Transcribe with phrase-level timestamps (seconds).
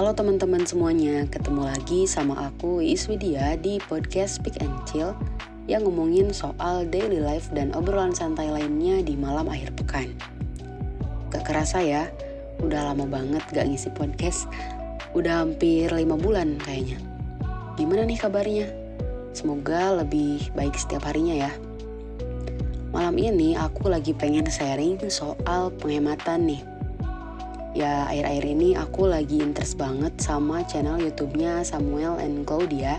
[0.00, 5.12] Halo teman-teman semuanya, ketemu lagi sama aku Iswidia di podcast Speak and Chill
[5.68, 10.08] yang ngomongin soal daily life dan obrolan santai lainnya di malam akhir pekan.
[11.28, 12.08] Gak kerasa ya,
[12.64, 14.48] udah lama banget gak ngisi podcast,
[15.12, 16.96] udah hampir 5 bulan kayaknya.
[17.76, 18.72] Gimana nih kabarnya?
[19.36, 21.52] Semoga lebih baik setiap harinya ya.
[22.88, 26.69] Malam ini aku lagi pengen sharing soal penghematan nih
[27.70, 32.98] ya akhir-akhir ini aku lagi interest banget sama channel YouTube-nya Samuel and Claudia.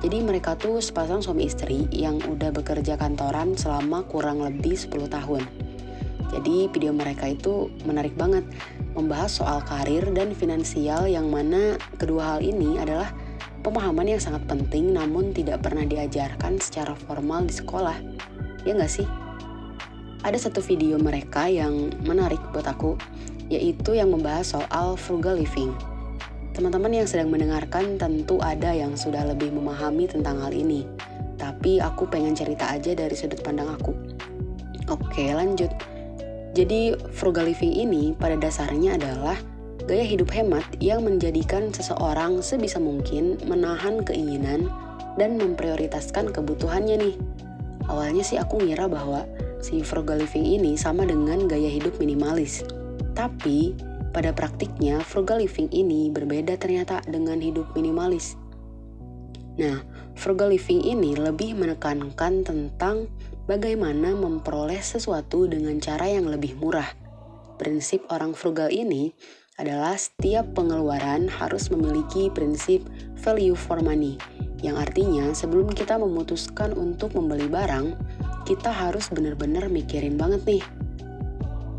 [0.00, 5.44] Jadi mereka tuh sepasang suami istri yang udah bekerja kantoran selama kurang lebih 10 tahun.
[6.30, 8.46] Jadi video mereka itu menarik banget
[8.94, 13.12] membahas soal karir dan finansial yang mana kedua hal ini adalah
[13.60, 17.98] pemahaman yang sangat penting namun tidak pernah diajarkan secara formal di sekolah.
[18.64, 19.06] Ya nggak sih?
[20.20, 22.96] Ada satu video mereka yang menarik buat aku
[23.50, 25.74] yaitu yang membahas soal frugal living.
[26.54, 30.86] Teman-teman yang sedang mendengarkan tentu ada yang sudah lebih memahami tentang hal ini,
[31.34, 33.92] tapi aku pengen cerita aja dari sudut pandang aku.
[34.90, 35.70] Oke, lanjut.
[36.54, 39.38] Jadi, frugal living ini pada dasarnya adalah
[39.86, 44.66] gaya hidup hemat yang menjadikan seseorang sebisa mungkin menahan keinginan
[45.14, 47.14] dan memprioritaskan kebutuhannya nih.
[47.86, 49.26] Awalnya sih aku ngira bahwa
[49.62, 52.62] si frugal living ini sama dengan gaya hidup minimalis.
[53.12, 53.74] Tapi,
[54.10, 58.34] pada praktiknya frugal living ini berbeda ternyata dengan hidup minimalis.
[59.58, 59.82] Nah,
[60.18, 63.10] frugal living ini lebih menekankan tentang
[63.46, 66.86] bagaimana memperoleh sesuatu dengan cara yang lebih murah.
[67.60, 69.12] Prinsip orang frugal ini
[69.60, 72.80] adalah setiap pengeluaran harus memiliki prinsip
[73.20, 74.16] value for money,
[74.64, 77.92] yang artinya sebelum kita memutuskan untuk membeli barang,
[78.48, 80.64] kita harus benar-benar mikirin banget nih.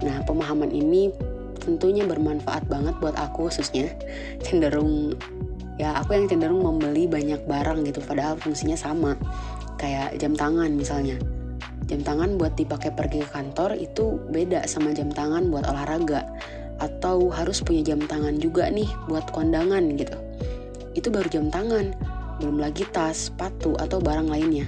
[0.01, 1.13] Nah, pemahaman ini
[1.61, 3.93] tentunya bermanfaat banget buat aku khususnya
[4.41, 5.13] cenderung
[5.77, 9.13] ya aku yang cenderung membeli banyak barang gitu padahal fungsinya sama.
[9.77, 11.17] Kayak jam tangan misalnya.
[11.89, 16.25] Jam tangan buat dipakai pergi ke kantor itu beda sama jam tangan buat olahraga.
[16.81, 20.17] Atau harus punya jam tangan juga nih buat kondangan gitu.
[20.93, 21.93] Itu baru jam tangan
[22.41, 24.65] belum lagi tas, sepatu atau barang lainnya.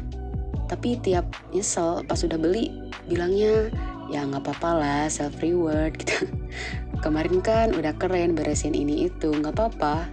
[0.69, 2.69] Tapi tiap nyesel pas udah beli
[3.09, 3.73] bilangnya
[4.13, 6.29] ya nggak apa-apa lah self reward gitu.
[7.03, 10.06] Kemarin kan udah keren beresin ini itu nggak apa-apa.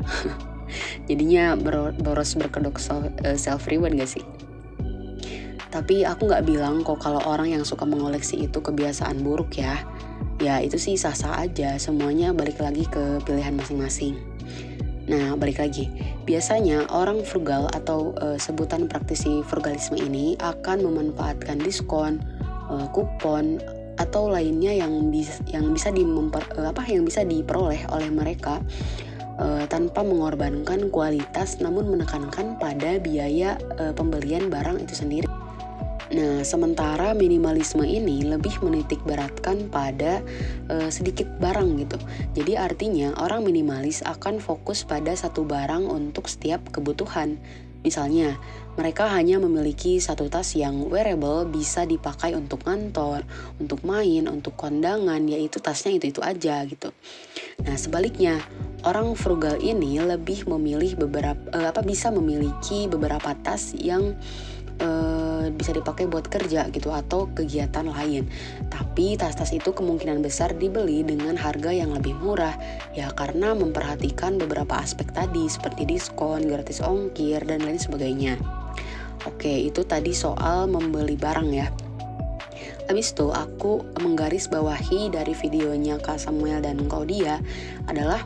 [1.08, 1.52] Jadinya
[2.00, 2.80] boros berkedok
[3.28, 4.24] eh, self reward gak sih?
[5.70, 9.84] Tapi aku nggak bilang kok kalau orang yang suka mengoleksi itu kebiasaan buruk ya.
[10.40, 14.16] Ya itu sih sah-sah aja semuanya balik lagi ke pilihan masing-masing.
[15.10, 15.90] Nah, balik lagi.
[16.22, 22.22] Biasanya orang frugal atau uh, sebutan praktisi frugalisme ini akan memanfaatkan diskon,
[22.70, 23.58] uh, kupon
[24.00, 28.64] atau lainnya yang bisa yang bisa di eh, apa yang bisa diperoleh oleh mereka
[29.36, 35.28] uh, tanpa mengorbankan kualitas namun menekankan pada biaya uh, pembelian barang itu sendiri.
[36.10, 40.18] Nah, sementara minimalisme ini lebih menitik beratkan pada
[40.66, 42.02] uh, sedikit barang gitu.
[42.34, 47.38] Jadi artinya orang minimalis akan fokus pada satu barang untuk setiap kebutuhan
[47.80, 48.36] Misalnya,
[48.76, 53.24] mereka hanya memiliki satu tas yang wearable bisa dipakai untuk kantor,
[53.56, 56.92] untuk main, untuk kondangan, yaitu tasnya itu-itu aja gitu.
[57.64, 58.40] Nah, sebaliknya,
[58.84, 64.16] orang frugal ini lebih memilih beberapa uh, apa bisa memiliki beberapa tas yang
[65.40, 68.28] uh, bisa dipakai buat kerja gitu atau kegiatan lain.
[68.68, 72.52] Tapi tas-tas itu kemungkinan besar dibeli dengan harga yang lebih murah
[72.92, 78.36] ya karena memperhatikan beberapa aspek tadi seperti diskon, gratis ongkir dan lain sebagainya.
[79.28, 81.68] Oke, itu tadi soal membeli barang ya.
[82.88, 87.38] Habis itu aku menggaris bawahi dari videonya Kak Samuel dan Claudia
[87.86, 88.18] adalah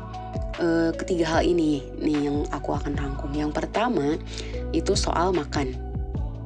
[0.56, 3.28] uh, ketiga hal ini nih yang aku akan rangkum.
[3.36, 4.16] Yang pertama
[4.72, 5.83] itu soal makan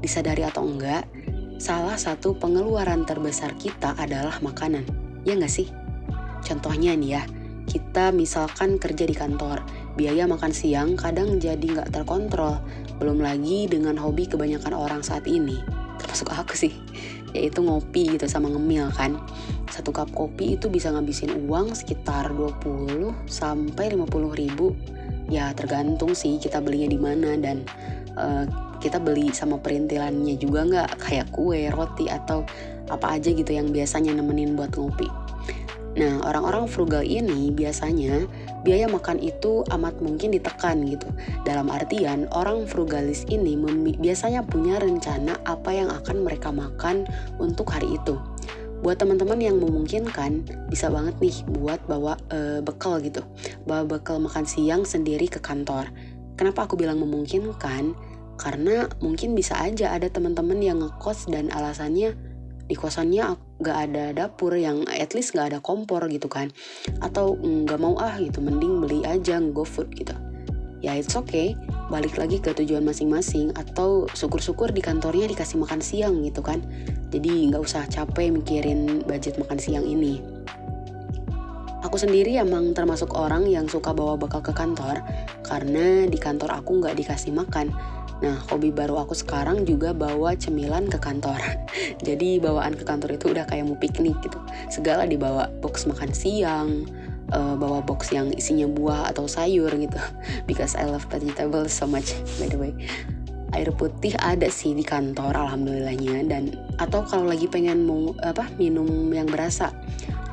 [0.00, 1.06] disadari atau enggak,
[1.58, 4.86] salah satu pengeluaran terbesar kita adalah makanan.
[5.26, 5.68] Ya nggak sih?
[6.46, 7.22] Contohnya nih ya,
[7.68, 9.60] kita misalkan kerja di kantor,
[9.98, 12.62] biaya makan siang kadang jadi nggak terkontrol.
[12.96, 15.60] Belum lagi dengan hobi kebanyakan orang saat ini,
[16.00, 16.72] termasuk aku sih,
[17.36, 19.18] yaitu ngopi gitu sama ngemil kan.
[19.68, 24.72] Satu cup kopi itu bisa ngabisin uang sekitar 20 sampai 50 ribu.
[25.28, 27.68] Ya tergantung sih kita belinya di mana dan
[28.16, 32.42] uh, kita beli sama perintilannya juga nggak kayak kue, roti atau
[32.88, 35.06] apa aja gitu yang biasanya nemenin buat ngopi.
[35.98, 38.22] Nah, orang-orang frugal ini biasanya
[38.62, 41.10] biaya makan itu amat mungkin ditekan gitu.
[41.42, 43.58] Dalam artian, orang frugalis ini
[43.98, 47.02] biasanya punya rencana apa yang akan mereka makan
[47.42, 48.14] untuk hari itu.
[48.78, 53.26] buat teman-teman yang memungkinkan bisa banget nih buat bawa uh, bekal gitu
[53.66, 55.90] bawa bekal makan siang sendiri ke kantor
[56.38, 57.98] kenapa aku bilang memungkinkan
[58.38, 62.14] karena mungkin bisa aja ada teman-teman yang ngekos dan alasannya
[62.68, 66.54] di kosannya gak ada dapur yang at least gak ada kompor gitu kan.
[67.02, 68.38] Atau nggak mau ah gitu.
[68.38, 70.14] Mending beli aja go food gitu.
[70.78, 71.58] Ya it's okay.
[71.90, 73.50] Balik lagi ke tujuan masing-masing.
[73.56, 76.62] Atau syukur-syukur di kantornya dikasih makan siang gitu kan.
[77.08, 80.37] Jadi nggak usah capek mikirin budget makan siang ini
[81.88, 85.00] Aku sendiri emang termasuk orang yang suka bawa bekal ke kantor
[85.40, 87.72] karena di kantor aku nggak dikasih makan.
[88.20, 91.40] Nah, hobi baru aku sekarang juga bawa cemilan ke kantor.
[92.06, 94.36] Jadi bawaan ke kantor itu udah kayak mau piknik gitu.
[94.68, 96.84] Segala dibawa box makan siang,
[97.32, 99.96] uh, bawa box yang isinya buah atau sayur gitu.
[100.50, 102.76] Because I love vegetables so much by the way
[103.56, 109.08] air putih ada sih di kantor alhamdulillahnya dan atau kalau lagi pengen mau apa minum
[109.08, 109.72] yang berasa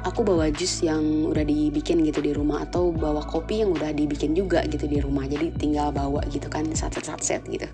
[0.06, 4.38] aku bawa jus yang udah dibikin gitu di rumah atau bawa kopi yang udah dibikin
[4.38, 5.25] juga gitu di rumah.
[5.25, 7.66] Jadi tinggal bawa gitu kan sat-sat gitu.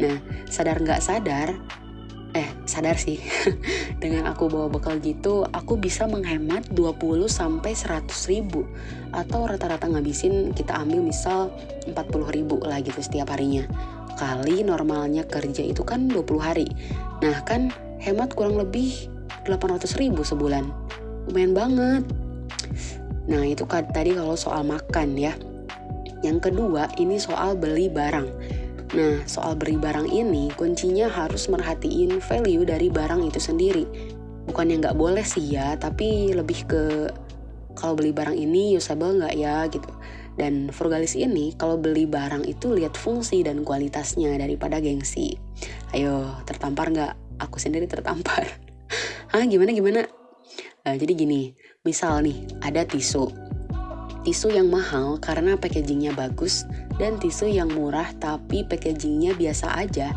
[0.00, 0.16] Nah
[0.48, 1.52] sadar nggak sadar
[2.32, 3.20] eh sadar sih.
[4.02, 8.64] Dengan aku bawa bekal gitu aku bisa menghemat 20 sampai 100 ribu.
[9.12, 11.52] Atau rata-rata ngabisin kita ambil misal
[11.84, 11.92] 40
[12.32, 13.68] ribu lah gitu setiap harinya.
[14.16, 16.68] Kali normalnya kerja itu kan 20 hari.
[17.20, 17.68] Nah kan
[18.00, 19.12] hemat kurang lebih
[19.44, 20.90] 800 ribu sebulan.
[21.30, 22.02] Lumayan banget.
[23.30, 25.30] Nah itu kan tadi kalau soal makan ya.
[26.26, 28.26] Yang kedua ini soal beli barang.
[28.98, 33.86] Nah soal beli barang ini kuncinya harus merhatiin value dari barang itu sendiri.
[34.50, 36.82] Bukan yang nggak boleh sih ya, tapi lebih ke
[37.78, 39.88] kalau beli barang ini usable nggak ya gitu
[40.34, 45.38] dan frugalis ini kalau beli barang itu lihat fungsi dan kualitasnya daripada gengsi.
[45.94, 47.14] Ayo, tertampar nggak?
[47.38, 48.50] Aku sendiri tertampar.
[49.30, 50.19] Hah, gimana gimana?
[50.90, 51.54] Uh, jadi gini,
[51.86, 53.30] misal nih ada tisu.
[54.26, 56.66] Tisu yang mahal karena packagingnya bagus
[56.98, 60.10] dan tisu yang murah tapi packagingnya biasa aja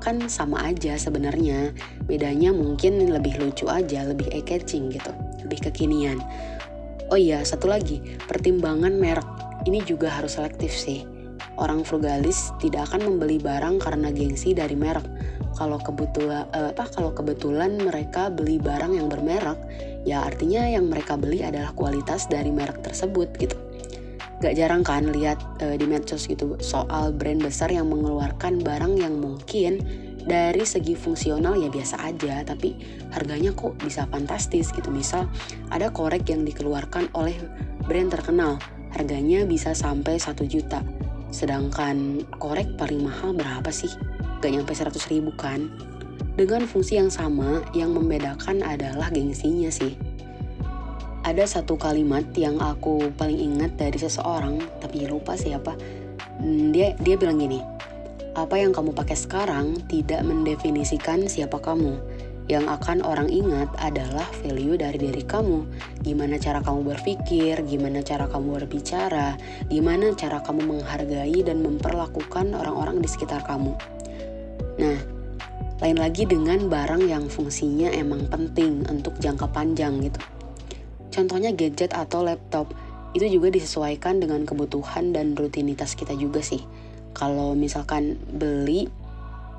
[0.00, 1.76] kan sama aja sebenarnya
[2.08, 5.12] bedanya mungkin lebih lucu aja lebih eye catching gitu
[5.44, 6.16] lebih kekinian
[7.12, 9.28] oh iya satu lagi pertimbangan merek
[9.68, 11.04] ini juga harus selektif sih.
[11.60, 15.04] Orang frugalis tidak akan membeli barang karena gengsi dari merek.
[15.58, 19.58] Kalau kebetulan eh, apa kalau kebetulan mereka beli barang yang bermerek,
[20.04, 23.56] ya artinya yang mereka beli adalah kualitas dari merek tersebut gitu.
[24.40, 29.20] Gak jarang kan lihat eh, di medsos gitu soal brand besar yang mengeluarkan barang yang
[29.20, 29.84] mungkin
[30.24, 32.76] dari segi fungsional ya biasa aja tapi
[33.12, 35.24] harganya kok bisa fantastis gitu misal
[35.72, 37.36] ada korek yang dikeluarkan oleh
[37.88, 38.60] brand terkenal
[38.94, 40.82] harganya bisa sampai 1 juta.
[41.30, 43.90] Sedangkan korek paling mahal berapa sih?
[44.42, 45.70] Gak nyampe 100 ribu kan?
[46.34, 49.98] Dengan fungsi yang sama, yang membedakan adalah gengsinya sih.
[51.26, 55.76] Ada satu kalimat yang aku paling ingat dari seseorang, tapi lupa siapa.
[56.40, 57.60] Hmm, dia dia bilang gini,
[58.32, 61.98] apa yang kamu pakai sekarang tidak mendefinisikan siapa kamu
[62.50, 65.62] yang akan orang ingat adalah value dari diri kamu.
[66.02, 69.38] Gimana cara kamu berpikir, gimana cara kamu berbicara,
[69.70, 73.78] gimana cara kamu menghargai dan memperlakukan orang-orang di sekitar kamu.
[75.80, 80.20] Lain lagi dengan barang yang fungsinya emang penting untuk jangka panjang gitu.
[81.08, 82.70] Contohnya gadget atau laptop,
[83.16, 86.60] itu juga disesuaikan dengan kebutuhan dan rutinitas kita juga sih.
[87.16, 88.86] Kalau misalkan beli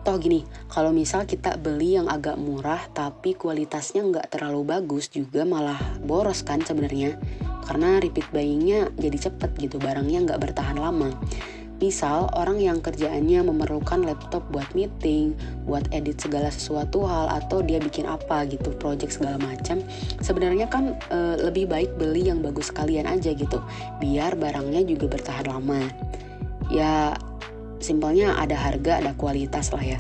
[0.01, 5.45] toh gini kalau misal kita beli yang agak murah tapi kualitasnya nggak terlalu bagus juga
[5.45, 7.21] malah boros kan sebenarnya
[7.69, 11.13] karena repeat buyingnya jadi cepet gitu barangnya nggak bertahan lama
[11.81, 15.33] Misal orang yang kerjaannya memerlukan laptop buat meeting,
[15.65, 19.81] buat edit segala sesuatu hal atau dia bikin apa gitu, project segala macam.
[20.21, 23.57] Sebenarnya kan e, lebih baik beli yang bagus sekalian aja gitu,
[23.97, 25.81] biar barangnya juga bertahan lama.
[26.69, 27.17] Ya
[27.81, 30.00] simpelnya ada harga ada kualitas lah ya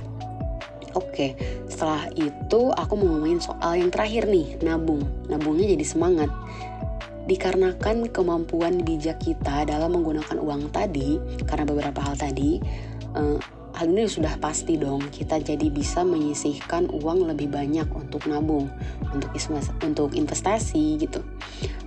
[0.91, 1.39] Oke,
[1.71, 5.07] setelah itu aku mau ngomongin soal yang terakhir nih, nabung.
[5.31, 6.27] Nabungnya jadi semangat.
[7.31, 11.15] Dikarenakan kemampuan bijak kita dalam menggunakan uang tadi,
[11.47, 12.59] karena beberapa hal tadi,
[13.15, 13.39] eh,
[13.71, 18.67] hal ini sudah pasti dong kita jadi bisa menyisihkan uang lebih banyak untuk nabung,
[19.15, 19.31] untuk
[19.79, 21.23] untuk investasi gitu.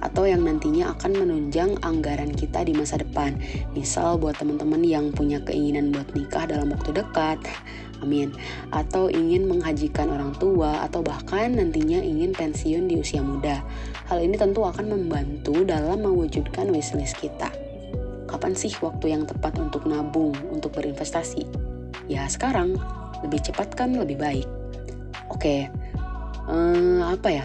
[0.01, 3.37] Atau yang nantinya akan menunjang anggaran kita di masa depan.
[3.77, 7.37] Misal buat teman-teman yang punya keinginan buat nikah dalam waktu dekat,
[8.01, 8.35] amin.
[8.73, 13.61] Atau ingin menghajikan orang tua atau bahkan nantinya ingin pensiun di usia muda.
[14.09, 17.53] Hal ini tentu akan membantu dalam mewujudkan wishlist kita
[18.25, 21.47] kapan sih waktu yang tepat untuk nabung, untuk berinvestasi?
[22.09, 22.77] ya sekarang
[23.25, 24.49] lebih cepat kan lebih baik
[25.33, 25.57] oke
[26.53, 27.45] eh, apa ya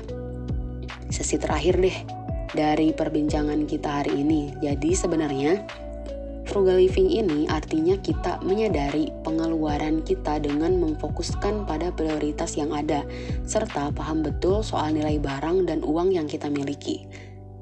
[1.09, 1.97] sesi terakhir deh
[2.49, 4.49] dari perbincangan kita hari ini.
[4.57, 5.61] Jadi sebenarnya
[6.49, 13.05] frugal living ini artinya kita menyadari pengeluaran kita dengan memfokuskan pada prioritas yang ada
[13.45, 17.05] serta paham betul soal nilai barang dan uang yang kita miliki.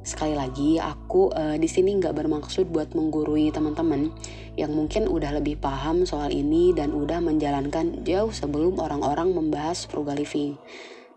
[0.08, 4.15] Sekali lagi, aku uh, di sini nggak bermaksud buat menggurui teman-teman
[4.56, 10.15] yang mungkin udah lebih paham soal ini dan udah menjalankan jauh sebelum orang-orang membahas frugal
[10.15, 10.56] living.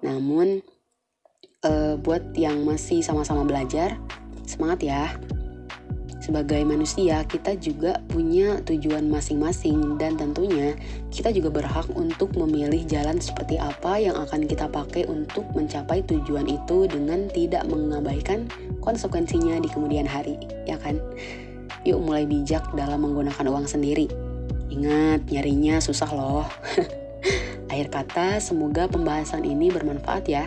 [0.03, 0.67] Namun,
[1.63, 3.95] uh, buat yang masih sama-sama belajar,
[4.43, 5.07] semangat ya.
[6.21, 10.77] Sebagai manusia, kita juga punya tujuan masing-masing dan tentunya
[11.09, 16.45] kita juga berhak untuk memilih jalan seperti apa yang akan kita pakai untuk mencapai tujuan
[16.45, 18.45] itu dengan tidak mengabaikan
[18.85, 20.37] konsekuensinya di kemudian hari,
[20.69, 21.01] ya kan?
[21.89, 24.05] Yuk mulai bijak dalam menggunakan uang sendiri.
[24.69, 26.45] Ingat, nyarinya susah loh.
[27.73, 30.45] Akhir kata, semoga pembahasan ini bermanfaat ya.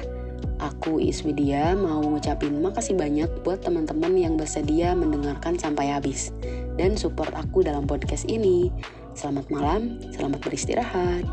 [0.63, 6.31] Aku Iswidia mau ngucapin makasih banyak buat teman-teman yang bersedia mendengarkan sampai habis
[6.79, 8.71] dan support aku dalam podcast ini.
[9.11, 11.27] Selamat malam, selamat beristirahat.